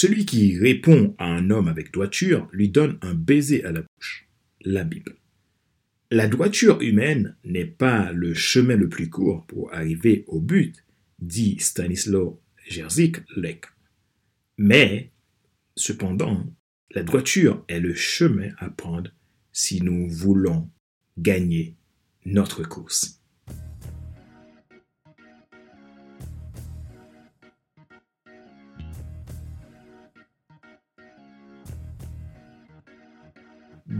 [0.00, 4.28] Celui qui répond à un homme avec droiture lui donne un baiser à la bouche.
[4.60, 5.16] La Bible.
[6.12, 10.84] La droiture humaine n'est pas le chemin le plus court pour arriver au but,
[11.18, 13.64] dit Stanislaw Jerzik Lek.
[14.56, 15.10] Mais,
[15.74, 16.46] cependant,
[16.92, 19.10] la droiture est le chemin à prendre
[19.50, 20.70] si nous voulons
[21.18, 21.74] gagner
[22.24, 23.20] notre course.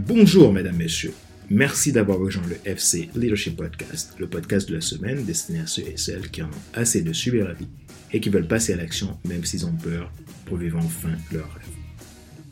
[0.06, 1.12] Bonjour mesdames, messieurs.
[1.50, 5.82] Merci d'avoir rejoint le FC Leadership Podcast, le podcast de la semaine destiné à ceux
[5.82, 7.66] et celles qui en ont assez de subir la vie
[8.12, 10.12] et qui veulent passer à l'action même s'ils ont peur
[10.44, 11.66] pour vivre enfin leur rêve.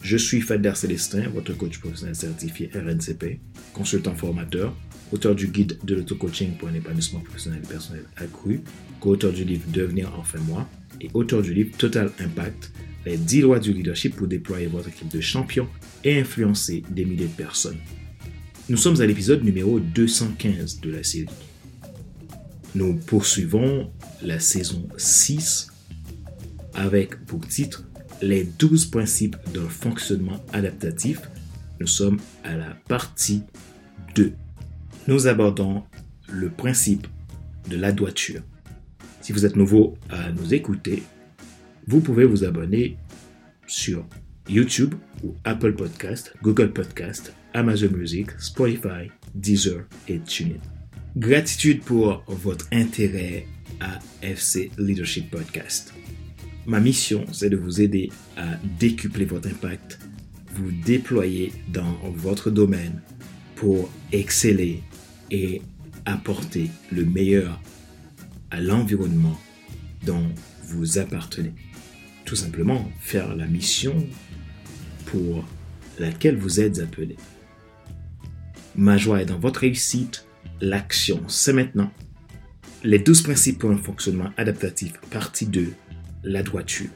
[0.02, 3.38] Je suis Fader Célestin, votre coach professionnel certifié RNCP,
[3.72, 4.76] consultant formateur,
[5.12, 8.60] auteur du guide de l'auto-coaching pour un épanouissement professionnel et personnel accru,
[8.98, 10.68] co-auteur du livre Devenir enfin moi
[11.00, 12.72] et auteur du livre Total Impact,
[13.06, 15.68] les 10 lois du leadership pour déployer votre équipe de champions
[16.04, 17.78] et influencer des milliers de personnes.
[18.68, 21.28] Nous sommes à l'épisode numéro 215 de la série.
[22.74, 23.90] Nous poursuivons
[24.22, 25.68] la saison 6
[26.74, 27.84] avec pour titre
[28.20, 31.22] les 12 principes d'un fonctionnement adaptatif.
[31.78, 33.44] Nous sommes à la partie
[34.16, 34.32] 2.
[35.06, 35.84] Nous abordons
[36.28, 37.06] le principe
[37.70, 38.42] de la droiture.
[39.20, 41.04] Si vous êtes nouveau à nous écouter,
[41.86, 42.96] vous pouvez vous abonner
[43.66, 44.06] sur
[44.48, 50.60] YouTube ou Apple Podcast, Google Podcast, Amazon Music, Spotify, Deezer et TuneIn.
[51.16, 53.46] Gratitude pour votre intérêt
[53.80, 55.94] à FC Leadership Podcast.
[56.66, 59.98] Ma mission, c'est de vous aider à décupler votre impact,
[60.54, 63.00] vous déployer dans votre domaine
[63.54, 64.82] pour exceller
[65.30, 65.62] et
[66.04, 67.60] apporter le meilleur
[68.50, 69.38] à l'environnement
[70.04, 70.26] dont
[70.64, 71.52] vous appartenez.
[72.26, 73.94] Tout simplement faire la mission
[75.06, 75.44] pour
[76.00, 77.16] laquelle vous êtes appelé.
[78.74, 80.26] Ma joie est dans votre réussite.
[80.60, 81.90] L'action, c'est maintenant.
[82.82, 85.72] Les 12 principes pour un fonctionnement adaptatif, partie 2,
[86.24, 86.90] la droiture.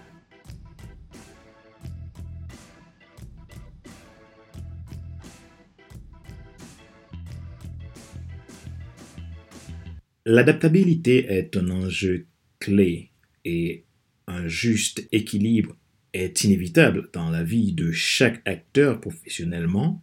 [10.26, 12.26] L'adaptabilité est un enjeu
[12.59, 13.12] clé
[13.44, 13.84] et
[14.31, 15.77] un juste équilibre
[16.13, 20.03] est inévitable dans la vie de chaque acteur professionnellement,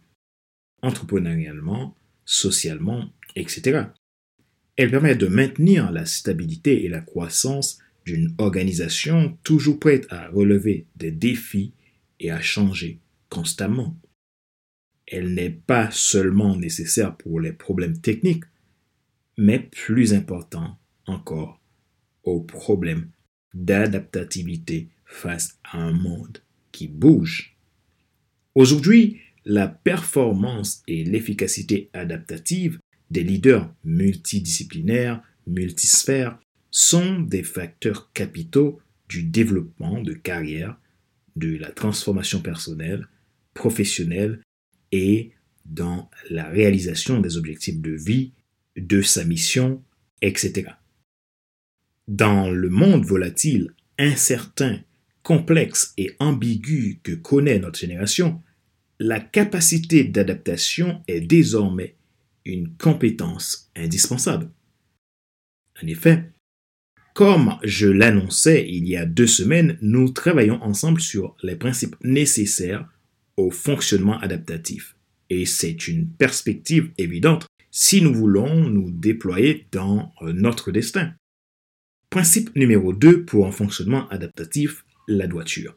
[0.82, 3.86] entrepreneurialement, socialement, etc.
[4.76, 10.86] Elle permet de maintenir la stabilité et la croissance d'une organisation toujours prête à relever
[10.96, 11.72] des défis
[12.20, 13.98] et à changer constamment.
[15.06, 18.44] Elle n'est pas seulement nécessaire pour les problèmes techniques,
[19.36, 21.60] mais plus important encore,
[22.22, 23.10] aux problèmes
[23.64, 26.38] d'adaptativité face à un monde
[26.72, 27.56] qui bouge.
[28.54, 32.78] Aujourd'hui, la performance et l'efficacité adaptative
[33.10, 36.38] des leaders multidisciplinaires, multisphères,
[36.70, 40.78] sont des facteurs capitaux du développement de carrière,
[41.36, 43.08] de la transformation personnelle,
[43.54, 44.42] professionnelle
[44.92, 45.32] et
[45.64, 48.32] dans la réalisation des objectifs de vie,
[48.76, 49.82] de sa mission,
[50.20, 50.72] etc.
[52.08, 54.80] Dans le monde volatile, incertain
[55.22, 58.40] complexe et ambigu que connaît notre génération,
[58.98, 61.96] la capacité d'adaptation est désormais
[62.46, 64.50] une compétence indispensable.
[65.82, 66.32] En effet,
[67.12, 72.88] comme je l'annonçais il y a deux semaines, nous travaillons ensemble sur les principes nécessaires
[73.36, 74.96] au fonctionnement adaptatif.
[75.28, 81.12] Et c'est une perspective évidente si nous voulons nous déployer dans notre destin.
[82.10, 85.76] Principe numéro 2 pour un fonctionnement adaptatif, la droiture.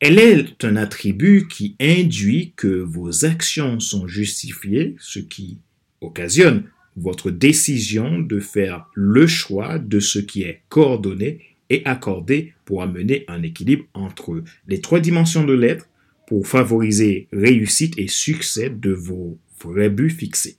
[0.00, 5.58] Elle est un attribut qui induit que vos actions sont justifiées, ce qui
[6.00, 6.64] occasionne
[6.96, 11.40] votre décision de faire le choix de ce qui est coordonné
[11.70, 15.88] et accordé pour amener un équilibre entre les trois dimensions de l'être
[16.26, 20.56] pour favoriser réussite et succès de vos vrais buts fixés.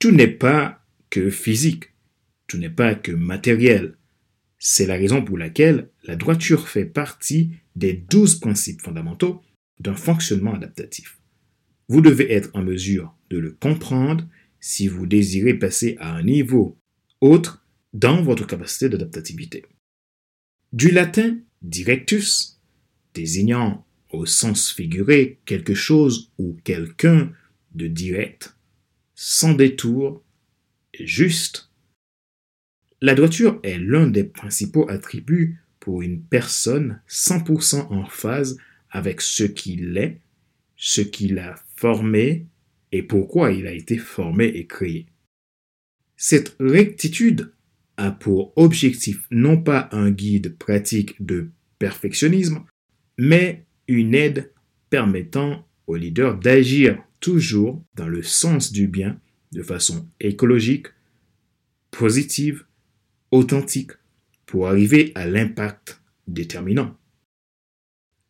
[0.00, 1.92] Tout n'est pas que physique,
[2.48, 3.94] tout n'est pas que matériel,
[4.60, 9.42] c'est la raison pour laquelle la droiture fait partie des douze principes fondamentaux
[9.80, 11.18] d'un fonctionnement adaptatif.
[11.88, 14.28] Vous devez être en mesure de le comprendre
[14.60, 16.78] si vous désirez passer à un niveau
[17.22, 17.64] autre
[17.94, 19.64] dans votre capacité d'adaptativité.
[20.74, 22.60] Du latin directus,
[23.14, 27.32] désignant au sens figuré quelque chose ou quelqu'un
[27.74, 28.54] de direct,
[29.14, 30.22] sans détour,
[30.98, 31.69] juste,
[33.00, 38.58] la droiture est l'un des principaux attributs pour une personne 100% en phase
[38.90, 40.20] avec ce qu'il est,
[40.76, 42.46] ce qu'il a formé
[42.92, 45.06] et pourquoi il a été formé et créé.
[46.16, 47.52] Cette rectitude
[47.96, 52.64] a pour objectif non pas un guide pratique de perfectionnisme,
[53.16, 54.52] mais une aide
[54.90, 59.18] permettant au leader d'agir toujours dans le sens du bien
[59.52, 60.86] de façon écologique,
[61.90, 62.64] positive,
[63.30, 63.92] authentique,
[64.46, 66.96] pour arriver à l'impact déterminant.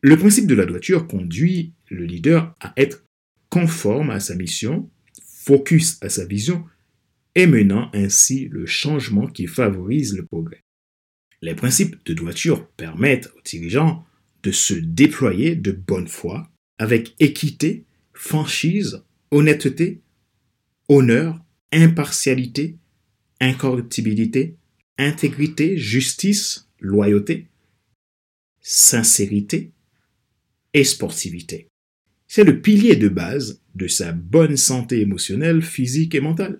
[0.02, 3.04] Le principe de la droiture conduit le leader à être
[3.50, 4.90] conforme à sa mission,
[5.24, 6.64] focus à sa vision,
[7.34, 10.62] et menant ainsi le changement qui favorise le progrès.
[11.42, 14.04] Les principes de droiture permettent aux dirigeants
[14.42, 20.00] de se déployer de bonne foi, avec équité, franchise, honnêteté,
[20.88, 21.38] honneur,
[21.72, 22.76] impartialité,
[23.40, 24.56] incorruptibilité,
[25.00, 27.46] intégrité, justice, loyauté,
[28.60, 29.72] sincérité
[30.74, 31.68] et sportivité.
[32.28, 36.58] C'est le pilier de base de sa bonne santé émotionnelle, physique et mentale.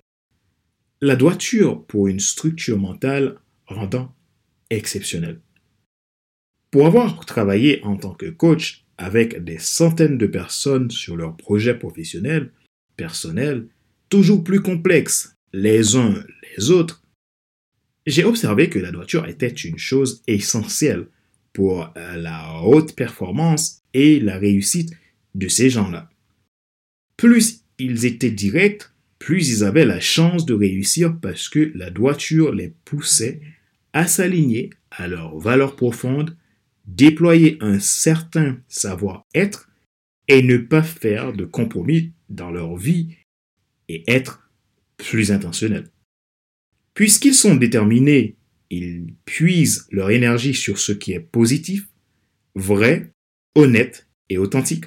[1.01, 4.13] La droiture pour une structure mentale rendant
[4.69, 5.39] exceptionnelle.
[6.71, 11.77] Pour avoir travaillé en tant que coach avec des centaines de personnes sur leurs projets
[11.77, 12.51] professionnels,
[12.97, 13.67] personnels,
[14.09, 16.23] toujours plus complexes les uns
[16.57, 17.00] les autres,
[18.05, 21.07] j'ai observé que la droiture était une chose essentielle
[21.53, 24.91] pour euh, la haute performance et la réussite
[25.35, 26.09] de ces gens-là.
[27.17, 28.83] Plus ils étaient directs,
[29.19, 33.41] plus ils avaient la chance de réussir parce que la droiture les poussait
[33.93, 36.35] à s'aligner à leurs valeurs profondes,
[36.85, 39.69] déployer un certain savoir-être
[40.27, 43.15] et ne pas faire de compromis dans leur vie
[43.89, 44.49] et être
[44.97, 45.89] plus intentionnels.
[46.93, 48.35] Puisqu'ils sont déterminés,
[48.69, 51.87] ils puisent leur énergie sur ce qui est positif,
[52.55, 53.11] vrai,
[53.55, 54.85] honnête et authentique.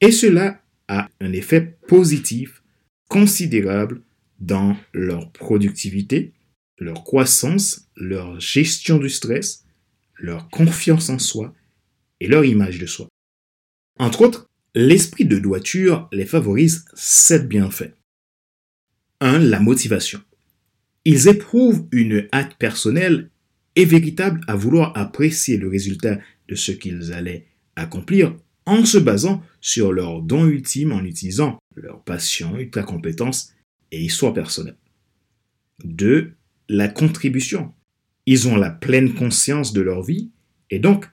[0.00, 2.62] Et cela a un effet positif
[3.08, 4.02] considérable
[4.40, 6.32] dans leur productivité,
[6.78, 9.64] leur croissance, leur gestion du stress,
[10.16, 11.54] leur confiance en soi
[12.20, 13.08] et leur image de soi.
[13.98, 17.94] Entre autres, l'esprit de droiture les favorise sept bienfaits.
[19.20, 19.38] 1.
[19.38, 20.20] La motivation.
[21.04, 23.30] Ils éprouvent une hâte personnelle
[23.76, 26.18] et véritable à vouloir apprécier le résultat
[26.48, 27.46] de ce qu'ils allaient
[27.76, 28.34] accomplir
[28.66, 33.52] en se basant sur leur don ultime en utilisant leur passion, leur compétence
[33.90, 34.76] et histoire personnelle.
[35.84, 36.32] 2.
[36.68, 37.72] La contribution.
[38.26, 40.30] Ils ont la pleine conscience de leur vie
[40.70, 41.10] et donc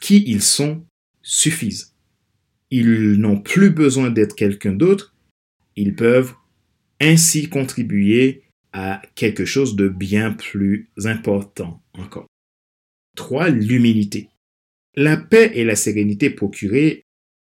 [0.00, 0.84] qui ils sont
[1.22, 1.94] suffisent.
[2.70, 5.14] Ils n'ont plus besoin d'être quelqu'un d'autre,
[5.76, 6.34] ils peuvent
[7.00, 8.42] ainsi contribuer
[8.72, 12.26] à quelque chose de bien plus important encore.
[13.16, 13.50] 3.
[13.50, 14.28] L'humilité.
[14.94, 17.04] La paix et la sérénité procurées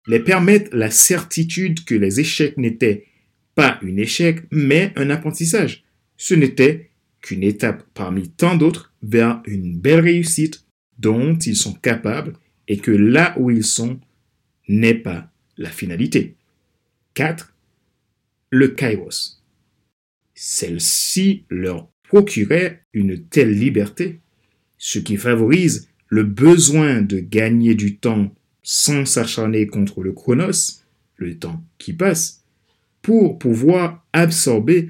[0.08, 3.06] les permettent la certitude que les échecs n'étaient
[3.56, 5.84] pas un échec, mais un apprentissage.
[6.18, 6.90] Ce n'était
[7.22, 10.66] qu'une étape parmi tant d'autres vers une belle réussite
[11.00, 12.34] dont ils sont capables
[12.68, 14.00] et que là où ils sont
[14.68, 16.36] n'est pas la finalité.
[17.14, 17.54] 4.
[18.50, 19.43] Le kairos.
[20.36, 24.20] Celle-ci leur procurait une telle liberté,
[24.78, 30.84] ce qui favorise le besoin de gagner du temps sans s'acharner contre le chronos,
[31.16, 32.44] le temps qui passe,
[33.02, 34.90] pour pouvoir absorber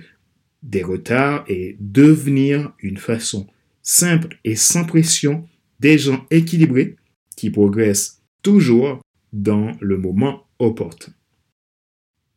[0.61, 3.47] des retards et devenir une façon
[3.81, 5.47] simple et sans pression
[5.79, 6.95] des gens équilibrés
[7.35, 9.01] qui progressent toujours
[9.33, 11.11] dans le moment opportun.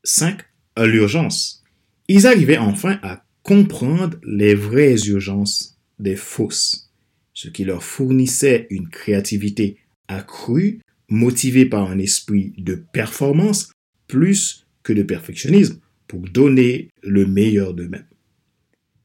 [0.02, 0.40] 5.
[0.78, 1.64] L'urgence.
[2.08, 6.90] Ils arrivaient enfin à comprendre les vraies urgences des fausses,
[7.32, 13.70] ce qui leur fournissait une créativité accrue, motivée par un esprit de performance
[14.08, 18.06] plus que de perfectionnisme pour donner le meilleur d'eux-mêmes.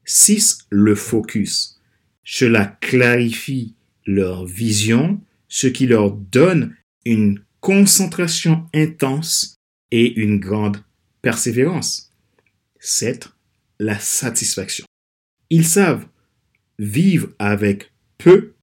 [0.04, 0.58] 6.
[0.70, 1.80] Le focus.
[2.24, 3.74] Cela clarifie
[4.06, 9.56] leur vision, ce qui leur donne une concentration intense
[9.90, 10.78] et une grande
[11.20, 12.11] persévérance.
[12.84, 13.28] 7.
[13.78, 14.84] La satisfaction.
[15.50, 16.08] Ils savent
[16.80, 18.54] vivre avec peu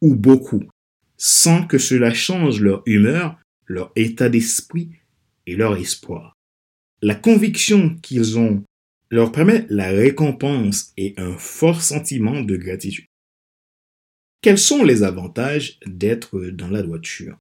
[0.00, 0.64] ou beaucoup,
[1.18, 4.92] sans que cela change leur humeur, leur état d'esprit
[5.46, 6.38] et leur espoir.
[7.02, 8.64] La conviction qu'ils ont
[9.10, 13.06] leur permet la récompense et un fort sentiment de gratitude.
[14.40, 17.36] Quels sont les avantages d'être dans la droiture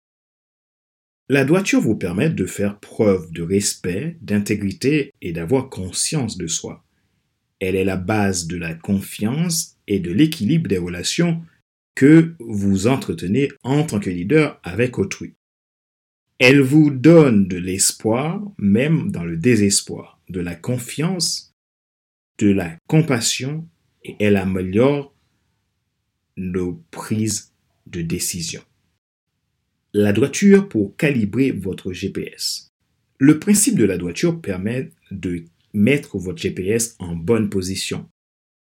[1.29, 6.83] la droiture vous permet de faire preuve de respect, d'intégrité et d'avoir conscience de soi.
[7.59, 11.43] Elle est la base de la confiance et de l'équilibre des relations
[11.93, 15.35] que vous entretenez en tant que leader avec autrui.
[16.39, 21.53] Elle vous donne de l'espoir, même dans le désespoir, de la confiance,
[22.39, 23.67] de la compassion,
[24.03, 25.13] et elle améliore
[26.37, 27.53] nos prises
[27.87, 28.61] de décision.
[29.93, 32.69] La droiture pour calibrer votre GPS.
[33.17, 38.07] Le principe de la droiture permet de mettre votre GPS en bonne position.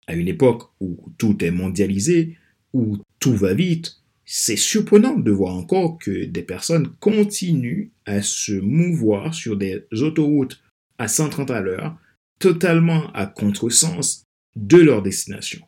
[0.08, 2.38] À une époque où tout est mondialisé,
[2.72, 8.54] où tout va vite, c'est surprenant de voir encore que des personnes continuent à se
[8.54, 10.62] mouvoir sur des autoroutes
[11.00, 11.98] à 130 à l'heure,
[12.40, 14.24] totalement à contresens
[14.56, 15.60] de leur destination,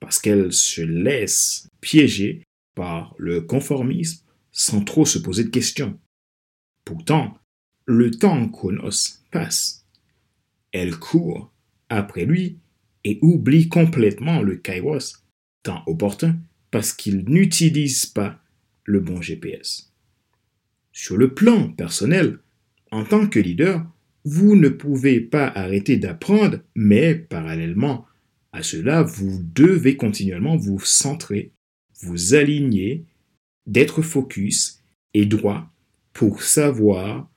[0.00, 2.42] parce qu'elles se laissent piéger
[2.74, 5.98] par le conformisme sans trop se poser de questions.
[6.84, 7.38] Pourtant,
[7.86, 9.86] le temps chronos passe.
[10.72, 11.52] Elles courent
[11.88, 12.58] après lui
[13.04, 15.24] et oublient complètement le kairos,
[15.62, 16.38] temps opportun
[16.70, 18.40] parce qu'ils n'utilisent pas
[18.84, 19.92] le bon GPS.
[20.92, 22.38] Sur le plan personnel,
[22.90, 23.86] en tant que leader,
[24.24, 28.06] vous ne pouvez pas arrêter d'apprendre, mais parallèlement
[28.52, 31.52] à cela, vous devez continuellement vous centrer,
[32.02, 33.06] vous aligner,
[33.66, 34.82] d'être focus
[35.14, 35.70] et droit
[36.12, 37.30] pour savoir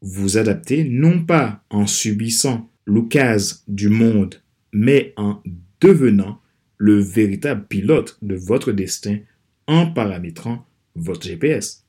[0.00, 5.42] vous adapter, non pas en subissant l'occasion du monde, mais en
[5.80, 6.40] devenant
[6.76, 9.18] le véritable pilote de votre destin
[9.66, 11.84] en paramétrant votre GPS.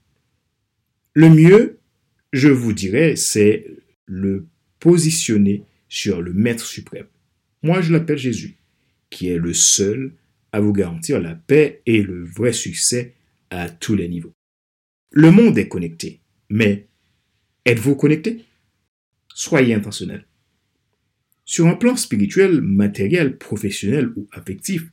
[1.14, 1.80] Le mieux,
[2.34, 3.66] je vous dirais, c'est
[4.06, 4.48] le
[4.80, 7.08] positionner sur le Maître suprême.
[7.64, 8.58] Moi, je l'appelle Jésus,
[9.10, 10.14] qui est le seul
[10.52, 13.14] à vous garantir la paix et le vrai succès
[13.50, 14.34] à tous les niveaux.
[15.12, 16.88] Le monde est connecté, mais
[17.66, 18.46] êtes-vous connecté?
[19.34, 20.28] Soyez intentionnel.
[21.46, 24.92] Sur un plan spirituel, matériel, professionnel ou affectif,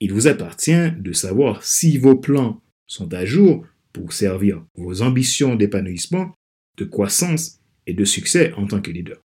[0.00, 5.54] il vous appartient de savoir si vos plans sont à jour pour servir vos ambitions
[5.54, 6.34] d'épanouissement,
[6.76, 9.20] de croissance et de succès en tant que leader.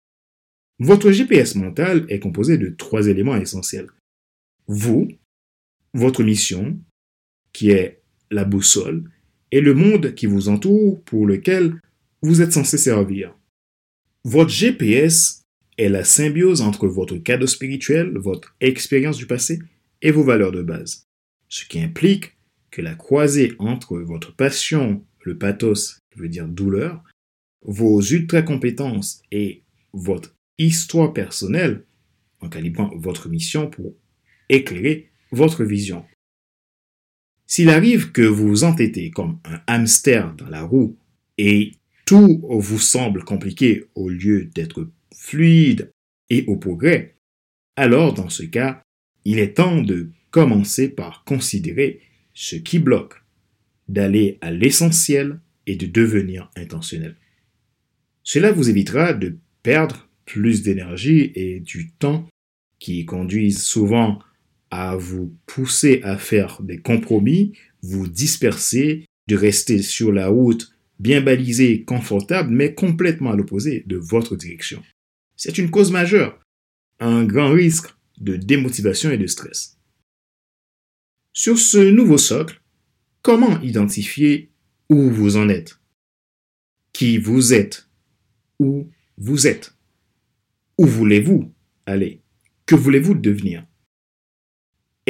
[0.78, 3.88] Votre GPS mental est composé de trois éléments essentiels.
[4.66, 5.08] Vous,
[5.92, 6.78] votre mission,
[7.52, 7.99] qui est
[8.30, 9.04] la boussole,
[9.52, 11.80] et le monde qui vous entoure pour lequel
[12.22, 13.34] vous êtes censé servir.
[14.24, 15.42] Votre GPS
[15.78, 19.60] est la symbiose entre votre cadeau spirituel, votre expérience du passé
[20.02, 21.06] et vos valeurs de base.
[21.48, 22.36] Ce qui implique
[22.70, 27.02] que la croisée entre votre passion, le pathos, qui veut dire douleur,
[27.62, 31.84] vos ultra-compétences et votre histoire personnelle,
[32.40, 33.94] en calibrant votre mission pour
[34.48, 36.04] éclairer votre vision.
[37.50, 40.96] S'il arrive que vous entêtez comme un hamster dans la roue
[41.36, 41.72] et
[42.06, 45.90] tout vous semble compliqué au lieu d'être fluide
[46.28, 47.16] et au progrès,
[47.74, 48.84] alors dans ce cas,
[49.24, 52.02] il est temps de commencer par considérer
[52.34, 53.20] ce qui bloque,
[53.88, 57.16] d'aller à l'essentiel et de devenir intentionnel.
[58.22, 62.28] Cela vous évitera de perdre plus d'énergie et du temps
[62.78, 64.20] qui conduisent souvent
[64.70, 71.20] à vous pousser à faire des compromis, vous disperser, de rester sur la route bien
[71.20, 74.82] balisée, confortable, mais complètement à l'opposé de votre direction.
[75.36, 76.38] C'est une cause majeure,
[76.98, 79.78] un grand risque de démotivation et de stress.
[81.32, 82.60] Sur ce nouveau socle,
[83.22, 84.50] comment identifier
[84.90, 85.80] où vous en êtes?
[86.92, 87.88] Qui vous êtes?
[88.58, 89.74] Où vous êtes?
[90.76, 91.54] Où voulez-vous
[91.86, 92.20] aller?
[92.66, 93.64] Que voulez-vous devenir?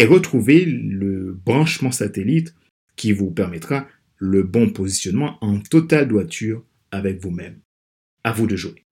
[0.01, 2.55] Et retrouver le branchement satellite
[2.97, 7.59] qui vous permettra le bon positionnement en totale droiture avec vous-même.
[8.25, 8.87] À vous de jouer.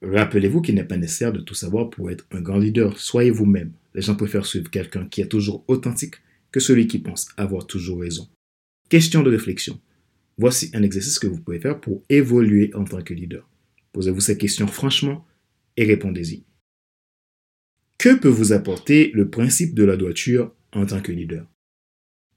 [0.00, 2.98] Rappelez-vous qu'il n'est pas nécessaire de tout savoir pour être un grand leader.
[2.98, 3.72] Soyez vous-même.
[3.94, 6.14] Les gens préfèrent suivre quelqu'un qui est toujours authentique
[6.50, 8.26] que celui qui pense avoir toujours raison.
[8.88, 9.78] Question de réflexion.
[10.38, 13.46] Voici un exercice que vous pouvez faire pour évoluer en tant que leader.
[13.92, 15.26] Posez-vous ces questions franchement
[15.76, 16.46] et répondez-y.
[17.98, 21.46] Que peut vous apporter le principe de la droiture en tant que leader?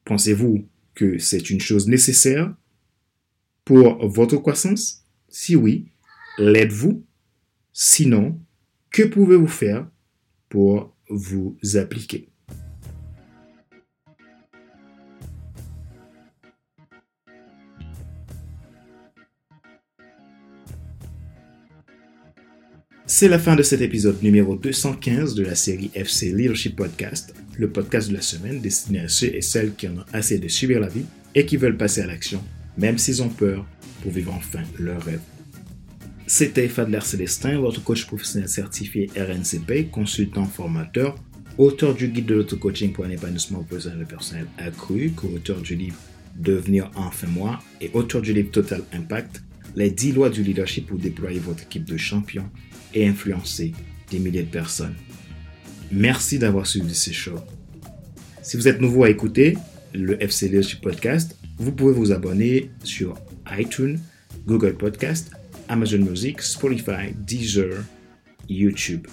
[0.06, 2.56] Pensez-vous que c'est une chose nécessaire
[3.66, 5.06] pour votre croissance?
[5.28, 5.92] Si oui,
[6.38, 7.06] l'êtes-vous
[7.74, 8.40] Sinon,
[8.90, 9.88] que pouvez-vous faire
[10.50, 12.29] pour vous appliquer?
[23.20, 27.70] C'est la fin de cet épisode numéro 215 de la série FC Leadership Podcast, le
[27.70, 30.80] podcast de la semaine destiné à ceux et celles qui en ont assez de subir
[30.80, 31.04] la vie
[31.36, 32.42] et qui veulent passer à l'action,
[32.78, 33.66] même s'ils ont peur,
[34.02, 35.20] pour vivre enfin leur rêve.
[36.28, 41.16] C'était Fadler Célestin, votre coach professionnel certifié RNCP, consultant formateur,
[41.58, 45.98] auteur du guide de l'auto-coaching pour un épanouissement personnel et personnel accru, co-auteur du livre
[46.38, 49.44] Devenir enfin moi et auteur du livre Total Impact,
[49.76, 52.50] les 10 lois du leadership pour déployer votre équipe de champions
[52.94, 53.74] et influencer
[54.12, 54.96] des milliers de personnes.
[55.92, 57.36] Merci d'avoir suivi ce show.
[58.42, 59.58] Si vous êtes nouveau à écouter
[59.94, 63.16] le FC Leadership Podcast, vous pouvez vous abonner sur
[63.58, 64.00] iTunes,
[64.46, 65.32] Google Podcast,
[65.68, 67.84] Amazon Music, Spotify, Deezer,
[68.48, 69.08] YouTube.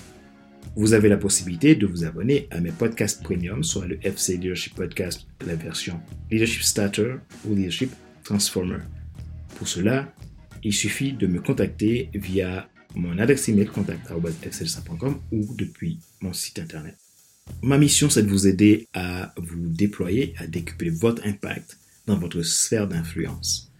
[0.76, 4.74] Vous avez la possibilité de vous abonner à mes podcasts premium, soit le FC Leadership
[4.74, 7.16] Podcast, la version Leadership Starter
[7.46, 7.90] ou Leadership
[8.24, 8.80] Transformer.
[9.56, 10.12] Pour cela,
[10.62, 16.96] il suffit de me contacter via mon adresse email contact.fclsa.com ou depuis mon site internet.
[17.62, 22.42] Ma mission, c'est de vous aider à vous déployer, à décupler votre impact dans votre
[22.42, 23.70] sphère d'influence.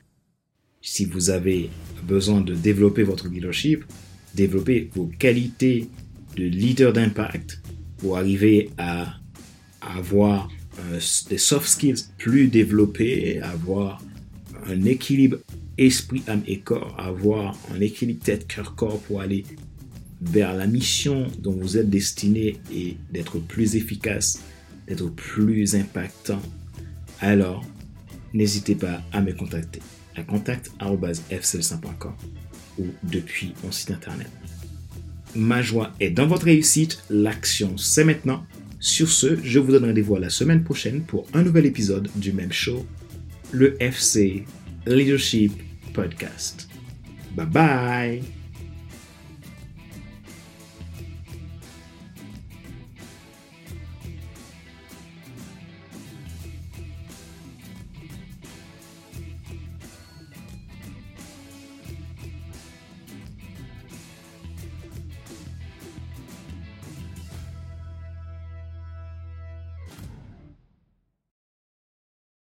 [0.83, 1.71] Si vous avez
[2.07, 3.85] besoin de développer votre leadership,
[4.35, 5.89] développer vos qualités
[6.37, 7.61] de leader d'impact
[7.97, 9.17] pour arriver à
[9.81, 14.03] avoir euh, des soft skills plus développés, avoir
[14.67, 15.39] un équilibre
[15.79, 19.45] esprit, âme et corps, avoir un équilibre tête, cœur, corps pour aller
[20.21, 24.43] vers la mission dont vous êtes destiné et d'être plus efficace,
[24.89, 26.41] d'être plus impactant,
[27.21, 27.65] alors
[28.33, 29.81] n'hésitez pas à me contacter
[30.17, 32.13] à contact.fcl100.com
[32.79, 34.31] ou depuis mon site internet.
[35.35, 38.47] Ma joie est dans votre réussite, l'action c'est maintenant.
[38.81, 42.53] Sur ce, je vous donne rendez-vous la semaine prochaine pour un nouvel épisode du même
[42.53, 42.87] show,
[43.53, 44.45] le FC
[44.87, 45.53] Leadership
[45.97, 46.67] Podcast.
[47.35, 48.36] Bye bye